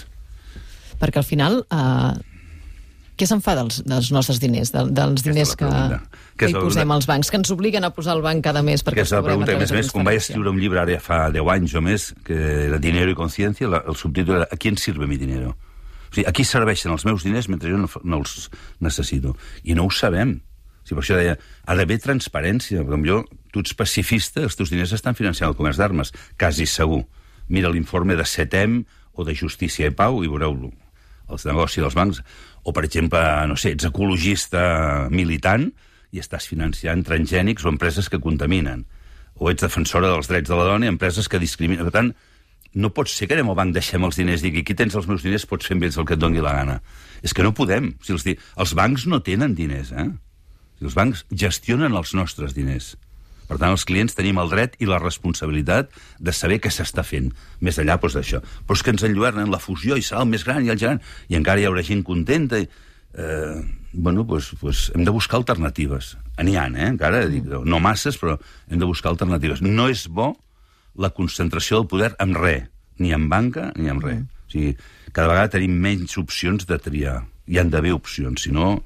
Perquè 0.97 1.19
al 1.21 1.27
final, 1.27 1.59
eh, 1.69 2.15
què 3.17 3.27
se'n 3.29 3.41
fa 3.45 3.53
dels, 3.57 3.83
dels 3.85 4.09
nostres 4.13 4.39
diners, 4.41 4.71
de, 4.73 4.83
dels 4.93 5.21
diners 5.25 5.55
que, 5.57 5.65
que 5.69 6.47
Aquesta 6.47 6.49
hi 6.49 6.53
posem 6.57 6.91
als 6.95 7.05
bancs, 7.09 7.29
que 7.33 7.37
ens 7.37 7.51
obliguen 7.53 7.85
a 7.85 7.91
posar 7.93 8.13
al 8.15 8.21
banc 8.25 8.43
cada 8.45 8.61
mes 8.65 8.81
perquè 8.85 9.01
Aquesta 9.03 9.17
és 9.19 9.21
la 9.21 9.27
pregunta. 9.29 9.53
A 9.55 9.61
més 9.61 9.71
a 9.73 9.77
més, 9.77 9.91
com 9.93 10.05
vaig 10.05 10.17
escriure 10.21 10.49
un 10.53 10.57
llibre 10.61 10.81
ara 10.81 10.93
ja 10.97 11.01
fa 11.01 11.19
10 11.33 11.49
anys 11.55 11.75
o 11.77 11.81
més, 11.85 12.07
que 12.25 12.37
era 12.67 12.77
Dinero 12.81 13.13
i 13.13 13.17
Conciencia, 13.17 13.69
la- 13.69 13.83
el 13.87 13.95
subtítol 13.95 14.35
era 14.41 14.47
¿A 14.51 14.57
quién 14.57 14.77
sirve 14.77 15.05
mi 15.07 15.17
dinero? 15.17 15.55
O 16.09 16.13
sigui, 16.15 16.25
a 16.29 16.31
qui 16.33 16.45
serveixen 16.45 16.91
els 16.93 17.05
meus 17.05 17.23
diners 17.25 17.49
mentre 17.49 17.69
jo 17.69 17.77
no, 17.77 17.89
no 18.03 18.17
els 18.21 18.49
necessito? 18.79 19.35
I 19.63 19.73
no 19.75 19.85
ho 19.85 19.91
sabem. 19.91 20.39
Sigui, 20.87 20.95
per 20.95 21.03
això 21.03 21.17
deia, 21.19 21.35
ha 21.67 21.75
d'haver 21.75 21.97
transparència. 21.99 22.83
Jo, 23.03 23.21
tu 23.51 23.63
ets 23.63 23.75
pacifista, 23.75 24.45
els 24.47 24.55
teus 24.55 24.71
diners 24.71 24.93
estan 24.95 25.17
financiant 25.19 25.51
el 25.51 25.57
comerç 25.59 25.81
d'armes, 25.81 26.13
quasi 26.39 26.65
segur. 26.65 27.03
Mira 27.51 27.71
l'informe 27.71 28.15
de 28.15 28.23
CETEM 28.23 28.85
o 29.13 29.25
de 29.27 29.35
Justícia 29.35 29.89
i 29.91 29.95
Pau 29.95 30.21
i 30.23 30.31
veureu-lo. 30.31 30.71
Els 31.27 31.43
negocis 31.43 31.83
dels 31.83 31.97
bancs. 31.97 32.21
O, 32.63 32.71
per 32.71 32.85
exemple, 32.87 33.19
no 33.51 33.57
sé, 33.59 33.73
ets 33.75 33.87
ecologista 33.89 34.61
militant 35.11 35.67
i 36.15 36.21
estàs 36.23 36.47
financiant 36.47 37.03
transgènics 37.03 37.65
o 37.65 37.73
empreses 37.73 38.07
que 38.07 38.21
contaminen. 38.23 38.85
O 39.35 39.51
ets 39.51 39.65
defensora 39.65 40.13
dels 40.13 40.31
drets 40.31 40.47
de 40.47 40.55
la 40.55 40.69
dona 40.69 40.87
i 40.87 40.93
empreses 40.93 41.27
que 41.27 41.41
discriminen. 41.41 41.83
Per 41.89 41.95
tant, 41.95 42.13
no 42.79 42.93
pot 42.95 43.11
ser 43.11 43.27
que 43.27 43.35
anem 43.35 43.51
al 43.51 43.57
banc, 43.59 43.75
deixem 43.75 44.07
els 44.07 44.19
diners, 44.19 44.43
digui, 44.45 44.63
aquí 44.63 44.75
tens 44.77 44.95
els 44.95 45.07
meus 45.09 45.25
diners, 45.25 45.47
pots 45.49 45.67
fer 45.67 45.75
amb 45.75 45.87
ells 45.87 45.99
el 45.99 46.07
que 46.07 46.15
et 46.15 46.23
doni 46.23 46.43
la 46.43 46.55
gana. 46.55 46.79
És 47.25 47.35
que 47.35 47.43
no 47.43 47.51
podem. 47.57 47.91
Sigui, 48.05 48.37
els, 48.37 48.47
els 48.63 48.75
bancs 48.77 49.07
no 49.11 49.19
tenen 49.25 49.55
diners, 49.57 49.91
eh? 49.91 50.07
Els 50.81 50.95
bancs 50.97 51.25
gestionen 51.31 51.95
els 51.97 52.13
nostres 52.17 52.53
diners. 52.53 52.95
Per 53.47 53.55
tant, 53.55 53.71
els 53.71 53.85
clients 53.87 54.15
tenim 54.15 54.39
el 54.41 54.51
dret 54.51 54.75
i 54.83 54.89
la 54.89 54.99
responsabilitat 54.99 55.93
de 56.19 56.33
saber 56.35 56.59
què 56.59 56.71
s'està 56.73 57.03
fent, 57.07 57.29
més 57.63 57.79
enllà 57.79 57.95
doncs, 58.01 58.17
d'això. 58.17 58.41
Però 58.67 58.75
és 58.75 58.83
que 58.83 58.91
ens 58.91 59.05
enlluernen 59.07 59.51
la 59.53 59.61
fusió 59.63 59.95
i 59.95 60.03
serà 60.03 60.25
el 60.25 60.31
més 60.33 60.43
gran 60.47 60.65
i 60.65 60.73
el 60.73 60.79
gegant, 60.79 60.99
i 61.31 61.39
encara 61.39 61.63
hi 61.63 61.67
haurà 61.69 61.83
gent 61.87 62.03
contenta. 62.07 62.59
I, 62.59 62.67
eh, 63.15 63.61
bueno, 63.93 64.25
doncs, 64.27 64.51
doncs 64.61 64.89
hem 64.95 65.07
de 65.07 65.15
buscar 65.15 65.39
alternatives. 65.39 66.17
N'hi 66.43 66.57
ha, 66.59 66.67
eh? 66.67 66.89
encara, 66.91 67.23
dic, 67.31 67.47
no 67.47 67.79
masses, 67.79 68.19
però 68.19 68.35
hem 68.67 68.83
de 68.83 68.89
buscar 68.89 69.13
alternatives. 69.15 69.63
No 69.63 69.87
és 69.89 70.05
bo 70.11 70.33
la 70.99 71.13
concentració 71.15 71.79
del 71.79 71.87
poder 71.87 72.11
en 72.19 72.35
res, 72.35 72.67
ni 72.99 73.13
en 73.15 73.29
banca 73.31 73.71
ni 73.77 73.87
en 73.93 74.03
res. 74.03 74.25
O 74.47 74.51
sigui, 74.51 74.75
cada 75.13 75.31
vegada 75.31 75.55
tenim 75.55 75.79
menys 75.81 76.17
opcions 76.19 76.67
de 76.67 76.77
triar. 76.83 77.23
hi 77.47 77.61
han 77.61 77.69
d'haver 77.71 77.93
opcions, 77.95 78.43
si 78.43 78.51
no... 78.51 78.81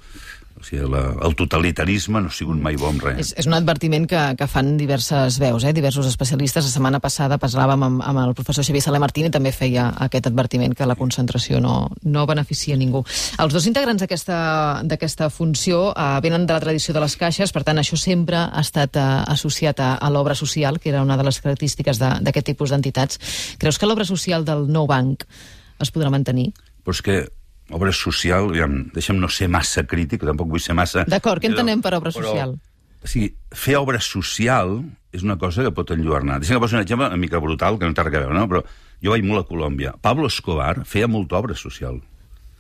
O 0.62 0.66
sigui, 0.66 0.84
la, 0.86 1.02
el 1.26 1.34
totalitarisme 1.34 2.22
no 2.22 2.30
ha 2.30 2.36
sigut 2.36 2.60
mai 2.62 2.76
bon 2.78 3.00
res. 3.02 3.18
És, 3.24 3.32
és 3.42 3.48
un 3.50 3.56
advertiment 3.58 4.06
que, 4.10 4.20
que 4.38 4.48
fan 4.48 4.76
diverses 4.78 5.40
veus, 5.42 5.66
eh? 5.66 5.74
diversos 5.74 6.06
especialistes. 6.06 6.68
La 6.68 6.74
setmana 6.76 7.00
passada 7.02 7.40
parlàvem 7.42 7.88
amb, 7.88 8.04
amb 8.06 8.22
el 8.22 8.36
professor 8.38 8.68
Xavier 8.68 8.84
Saler 8.86 9.02
Martín 9.02 9.26
i 9.26 9.32
també 9.34 9.50
feia 9.56 9.88
aquest 10.06 10.30
advertiment 10.30 10.76
que 10.78 10.86
la 10.86 10.96
concentració 11.00 11.58
no, 11.66 11.90
no 12.06 12.28
beneficia 12.30 12.78
ningú. 12.78 13.02
Els 13.42 13.58
dos 13.58 13.66
integrants 13.66 14.06
d'aquesta 14.06 15.32
funció 15.34 15.82
eh, 15.96 16.08
venen 16.22 16.46
de 16.46 16.54
la 16.54 16.62
tradició 16.62 16.94
de 16.94 17.02
les 17.02 17.18
caixes, 17.18 17.56
per 17.56 17.66
tant, 17.66 17.82
això 17.82 17.98
sempre 17.98 18.46
ha 18.46 18.62
estat 18.62 19.02
eh, 19.02 19.10
associat 19.34 19.82
a, 19.82 19.92
a 19.98 20.14
l'obra 20.14 20.38
social, 20.38 20.78
que 20.78 20.94
era 20.94 21.02
una 21.02 21.18
de 21.18 21.26
les 21.26 21.42
característiques 21.42 21.98
d'aquest 21.98 22.52
tipus 22.54 22.70
d'entitats. 22.70 23.18
Creus 23.58 23.82
que 23.82 23.90
l'obra 23.90 24.06
social 24.06 24.46
del 24.46 24.68
nou 24.70 24.86
banc 24.86 25.26
es 25.82 25.90
podrà 25.90 26.14
mantenir? 26.14 26.52
Però 26.86 26.94
és 26.94 27.02
que 27.06 27.22
obra 27.76 27.94
social, 27.96 28.52
deixa'm 28.96 29.20
no 29.22 29.30
ser 29.32 29.50
massa 29.52 29.86
crític, 29.88 30.26
tampoc 30.28 30.52
vull 30.52 30.64
ser 30.64 30.76
massa... 30.78 31.06
D'acord, 31.10 31.42
què 31.42 31.52
entenem 31.52 31.82
per 31.84 31.96
obra 31.98 32.14
social? 32.14 32.56
Però, 32.58 33.02
o 33.02 33.10
sigui, 33.10 33.32
fer 33.58 33.80
obra 33.80 34.02
social 34.04 34.80
és 35.12 35.26
una 35.26 35.38
cosa 35.42 35.66
que 35.66 35.74
pot 35.76 35.92
enlluernar. 35.96 36.40
Deixa'm 36.42 36.60
que 36.60 36.64
posi 36.64 36.78
un 36.78 36.84
exemple 36.84 37.10
una 37.10 37.20
mica 37.20 37.42
brutal, 37.44 37.80
que 37.80 37.90
no 37.90 37.98
té 37.98 38.06
res 38.06 38.16
a 38.16 38.24
veure, 38.24 38.38
no? 38.38 38.48
Però 38.52 38.62
jo 39.02 39.16
vaig 39.16 39.26
molt 39.26 39.44
a 39.44 39.50
Colòmbia. 39.50 39.96
Pablo 40.02 40.30
Escobar 40.30 40.86
feia 40.88 41.10
molta 41.10 41.40
obra 41.40 41.58
social. 41.58 42.00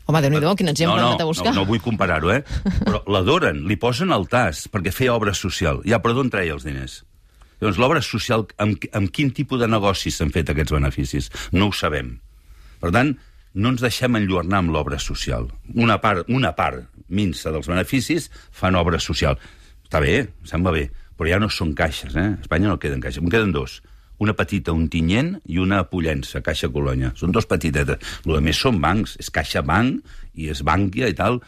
Home, 0.10 0.20
déu 0.24 0.34
nhi 0.34 0.41
quin 0.58 0.72
exemple 0.72 0.98
no, 0.98 1.03
no, 1.03 1.12
anat 1.13 1.22
a 1.24 1.30
buscar. 1.30 1.53
No, 1.53 1.62
no 1.62 1.70
vull 1.70 1.80
comparar-ho, 1.84 2.34
eh? 2.34 2.41
Però 2.82 3.03
l'adoren, 3.13 3.62
li 3.70 3.77
posen 3.80 4.12
el 4.12 4.25
tas, 4.32 4.65
perquè 4.72 4.91
feia 4.91 5.13
obra 5.13 5.34
social. 5.38 5.80
Ja, 5.88 6.01
però 6.01 6.18
d'on 6.18 6.32
treia 6.34 6.58
els 6.58 6.65
diners? 6.68 7.03
Llavors, 7.62 7.77
l'obra 7.77 8.01
social, 8.01 8.48
amb, 8.58 8.89
amb 8.98 9.12
quin 9.13 9.30
tipus 9.38 9.62
de 9.62 9.70
negocis 9.70 10.18
s'han 10.18 10.34
fet 10.34 10.50
aquests 10.50 10.74
beneficis? 10.74 11.30
No 11.53 11.70
ho 11.70 11.75
sabem. 11.77 12.15
Per 12.82 12.89
tant, 12.89 13.13
no 13.53 13.72
ens 13.74 13.84
deixem 13.84 14.15
enlluernar 14.15 14.62
amb 14.62 14.74
l'obra 14.74 15.00
social. 15.00 15.50
Una 15.75 16.00
part, 16.03 16.27
una 16.29 16.53
part 16.55 16.86
minsa 17.12 17.51
dels 17.51 17.67
beneficis 17.67 18.29
fan 18.55 18.77
obra 18.79 19.00
social. 19.00 19.39
Està 19.84 20.00
bé, 20.03 20.15
sembla 20.48 20.74
bé, 20.75 20.88
però 21.17 21.29
ja 21.29 21.39
no 21.41 21.50
són 21.51 21.74
caixes, 21.75 22.15
eh? 22.15 22.29
A 22.38 22.43
Espanya 22.46 22.72
no 22.72 22.79
queden 22.79 23.01
caixes, 23.03 23.24
en 23.24 23.31
queden 23.31 23.51
dos. 23.55 23.81
Una 24.22 24.36
petita, 24.38 24.72
un 24.72 24.86
tinyent, 24.93 25.34
i 25.50 25.58
una 25.58 25.81
pollença, 25.89 26.43
Caixa 26.46 26.70
Colònia. 26.70 27.10
Són 27.17 27.34
dos 27.34 27.48
petitetes. 27.50 27.98
El 28.25 28.38
més 28.46 28.60
són 28.62 28.77
bancs, 28.81 29.15
és 29.20 29.31
Caixa 29.34 29.63
Banc, 29.65 30.05
i 30.38 30.51
és 30.53 30.62
Bànquia 30.63 31.10
i 31.10 31.17
tal. 31.17 31.41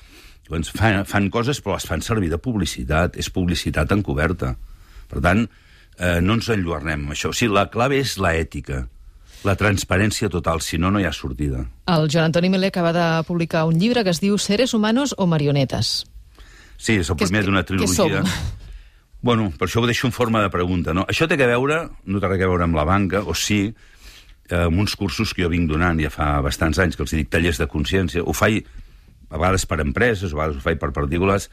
Llavors 0.48 0.72
fan, 0.74 1.04
fan 1.06 1.30
coses, 1.32 1.62
però 1.62 1.78
les 1.78 1.86
fan 1.86 2.02
servir 2.02 2.32
de 2.34 2.42
publicitat. 2.42 3.20
És 3.22 3.30
publicitat 3.30 3.94
encoberta. 3.94 4.56
Per 5.12 5.22
tant, 5.22 5.46
eh, 6.00 6.18
no 6.26 6.40
ens 6.40 6.50
enlluernem 6.50 7.06
amb 7.06 7.14
això. 7.14 7.30
O 7.30 7.38
sigui, 7.38 7.54
la 7.54 7.70
clave 7.70 8.02
és 8.02 8.18
la 8.18 8.34
ètica 8.42 8.88
la 9.44 9.56
transparència 9.60 10.30
total, 10.32 10.62
si 10.62 10.80
no, 10.80 10.92
no 10.92 11.02
hi 11.02 11.06
ha 11.08 11.14
sortida. 11.14 11.66
El 11.88 12.10
Joan 12.10 12.30
Antoni 12.30 12.50
Melé 12.50 12.72
acaba 12.72 12.94
de 12.96 13.08
publicar 13.28 13.66
un 13.70 13.80
llibre 13.80 14.04
que 14.04 14.14
es 14.14 14.22
diu 14.24 14.38
Seres 14.38 14.74
humanos 14.74 15.16
o 15.18 15.28
marionetes. 15.28 16.04
Sí, 16.78 17.00
és 17.00 17.10
el 17.10 17.20
primer 17.20 17.46
d'una 17.48 17.66
trilogia. 17.68 18.24
Bueno, 19.24 19.54
per 19.56 19.70
això 19.70 19.80
ho 19.80 19.88
deixo 19.88 20.04
en 20.04 20.12
forma 20.12 20.42
de 20.44 20.50
pregunta. 20.52 20.92
No? 20.92 21.06
Això 21.08 21.30
té 21.32 21.38
a 21.40 21.48
veure, 21.48 21.78
no 22.12 22.20
té 22.20 22.28
res 22.28 22.42
a 22.44 22.48
veure 22.50 22.66
amb 22.66 22.76
la 22.76 22.84
banca, 22.84 23.22
o 23.24 23.32
sí, 23.32 23.70
amb 24.52 24.82
uns 24.84 24.98
cursos 25.00 25.32
que 25.32 25.46
jo 25.46 25.50
vinc 25.54 25.70
donant 25.72 26.02
ja 26.04 26.12
fa 26.12 26.42
bastants 26.44 26.82
anys, 26.84 26.98
que 27.00 27.06
els 27.06 27.14
dic 27.16 27.30
tallers 27.32 27.62
de 27.62 27.70
consciència. 27.72 28.20
Ho 28.20 28.36
faig 28.36 28.68
a 29.30 29.38
vegades 29.38 29.64
per 29.66 29.80
empreses, 29.80 30.34
a 30.34 30.36
vegades 30.36 30.60
ho 30.60 30.66
faig 30.66 30.82
per 30.82 30.92
particulars, 30.92 31.48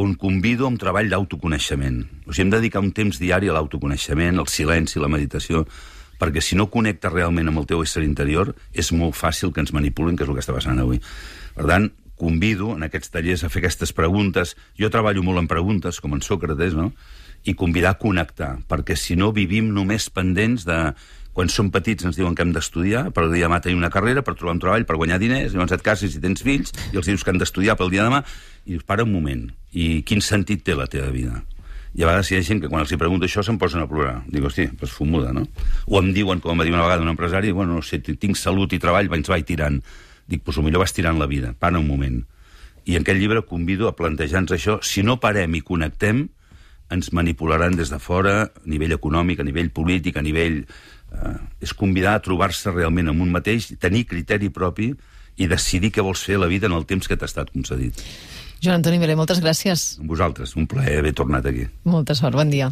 on 0.00 0.14
convido 0.16 0.64
a 0.64 0.72
un 0.72 0.78
treball 0.80 1.12
d'autoconeixement. 1.12 2.00
O 2.24 2.32
sigui, 2.32 2.46
hem 2.46 2.54
de 2.54 2.62
dedicar 2.62 2.80
un 2.80 2.94
temps 2.96 3.20
diari 3.20 3.52
a 3.52 3.58
l'autoconeixement, 3.58 4.40
al 4.40 4.48
silenci, 4.48 4.96
la 4.98 5.12
meditació, 5.12 5.66
perquè 6.22 6.44
si 6.44 6.54
no 6.54 6.68
connectes 6.70 7.10
realment 7.10 7.50
amb 7.50 7.64
el 7.64 7.66
teu 7.66 7.82
ésser 7.82 8.04
interior, 8.06 8.52
és 8.70 8.92
molt 8.94 9.18
fàcil 9.18 9.50
que 9.50 9.58
ens 9.64 9.74
manipulin, 9.74 10.14
que 10.14 10.22
és 10.22 10.30
el 10.30 10.38
que 10.38 10.44
està 10.44 10.54
passant 10.54 10.78
avui. 10.78 11.02
Per 11.56 11.66
tant, 11.66 11.90
convido 12.22 12.76
en 12.76 12.86
aquests 12.86 13.10
tallers 13.10 13.42
a 13.42 13.50
fer 13.50 13.64
aquestes 13.64 13.90
preguntes. 13.96 14.54
Jo 14.78 14.92
treballo 14.94 15.24
molt 15.26 15.42
en 15.42 15.50
preguntes, 15.50 15.98
com 15.98 16.14
en 16.14 16.22
Sòcrates, 16.22 16.78
no? 16.78 16.92
i 17.42 17.56
convidar 17.58 17.96
a 17.96 17.98
connectar, 17.98 18.52
perquè 18.70 18.94
si 18.94 19.16
no 19.18 19.32
vivim 19.34 19.72
només 19.74 20.10
pendents 20.14 20.68
de... 20.68 20.78
Quan 21.32 21.48
som 21.48 21.70
petits 21.72 22.04
ens 22.04 22.18
diuen 22.18 22.34
que 22.36 22.44
hem 22.44 22.50
d'estudiar, 22.52 23.06
per 23.16 23.22
el 23.24 23.30
dia 23.32 23.46
demà 23.46 23.56
tenir 23.64 23.78
una 23.78 23.88
carrera, 23.88 24.20
per 24.20 24.34
trobar 24.36 24.52
un 24.52 24.58
treball, 24.60 24.84
per 24.84 24.98
guanyar 25.00 25.16
diners, 25.16 25.54
llavors 25.54 25.72
et 25.72 25.80
cases 25.82 26.12
i 26.12 26.20
tens 26.20 26.44
fills, 26.44 26.74
i 26.92 27.00
els 27.00 27.08
dius 27.08 27.24
que 27.24 27.32
han 27.32 27.40
d'estudiar 27.40 27.78
pel 27.80 27.88
dia 27.88 28.04
demà, 28.04 28.20
i 28.68 28.74
dius, 28.74 28.84
para 28.84 29.06
un 29.08 29.14
moment, 29.14 29.46
i 29.72 30.02
quin 30.04 30.20
sentit 30.20 30.60
té 30.66 30.76
la 30.76 30.84
teva 30.92 31.08
vida? 31.08 31.40
I 31.92 32.04
a 32.04 32.08
vegades 32.08 32.30
hi 32.32 32.38
ha 32.38 32.44
gent 32.46 32.62
que 32.62 32.70
quan 32.72 32.84
els 32.86 32.92
hi 32.92 32.96
pregunto 33.00 33.26
això 33.28 33.42
se'n 33.44 33.58
posen 33.60 33.82
a 33.82 33.88
plorar. 33.88 34.22
Dic, 34.32 34.44
hosti, 34.48 34.68
pues 34.80 34.94
fumuda, 34.96 35.32
no? 35.36 35.44
O 35.86 36.00
em 36.00 36.12
diuen, 36.16 36.40
com 36.40 36.54
em 36.54 36.62
va 36.62 36.64
dir 36.64 36.72
una 36.72 36.86
vegada 36.86 37.04
un 37.04 37.12
empresari, 37.12 37.52
bueno, 37.52 37.76
no 37.76 37.84
sé, 37.84 38.00
tinc 38.00 38.38
salut 38.40 38.72
i 38.72 38.80
treball, 38.80 39.12
ens 39.12 39.28
vaig 39.28 39.44
tirant. 39.48 39.82
Dic, 40.26 40.40
pues 40.46 40.56
millor 40.64 40.80
vas 40.80 40.96
tirant 40.96 41.20
la 41.20 41.28
vida, 41.28 41.52
para 41.58 41.78
un 41.78 41.86
moment. 41.86 42.22
I 42.88 42.96
en 42.96 43.04
aquest 43.04 43.20
llibre 43.20 43.44
convido 43.46 43.88
a 43.88 43.96
plantejar-nos 43.96 44.56
això. 44.56 44.78
Si 44.82 45.04
no 45.04 45.18
parem 45.20 45.54
i 45.54 45.60
connectem, 45.60 46.24
ens 46.92 47.12
manipularan 47.12 47.76
des 47.76 47.92
de 47.92 48.00
fora, 48.00 48.36
a 48.48 48.68
nivell 48.68 48.96
econòmic, 48.96 49.40
a 49.40 49.48
nivell 49.48 49.70
polític, 49.70 50.16
a 50.16 50.24
nivell... 50.24 50.64
Eh, 51.12 51.38
és 51.60 51.74
convidar 51.76 52.14
a 52.16 52.20
trobar-se 52.24 52.72
realment 52.72 53.10
amb 53.12 53.20
un 53.20 53.28
mateix, 53.34 53.66
tenir 53.76 54.06
criteri 54.08 54.48
propi 54.48 54.94
i 55.36 55.48
decidir 55.48 55.90
què 55.92 56.00
vols 56.04 56.22
fer 56.24 56.38
a 56.38 56.40
la 56.40 56.48
vida 56.48 56.70
en 56.70 56.72
el 56.72 56.86
temps 56.88 57.04
que 57.04 57.18
t'ha 57.20 57.28
estat 57.28 57.52
concedit. 57.52 58.00
Joan 58.62 58.78
Antoni 58.78 59.00
Milé, 59.02 59.16
moltes 59.18 59.40
gràcies. 59.42 59.96
Amb 59.98 60.12
vosaltres, 60.14 60.54
un 60.54 60.68
plaer 60.70 61.00
haver 61.00 61.12
tornat 61.18 61.48
aquí. 61.50 61.66
Molta 61.82 62.14
sort, 62.14 62.38
bon 62.38 62.52
dia. 62.52 62.70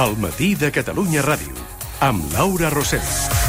El 0.00 0.16
matí 0.22 0.54
de 0.56 0.72
Catalunya 0.72 1.20
Ràdio, 1.26 1.68
amb 2.00 2.24
Laura 2.32 2.72
Rosell. 2.72 3.39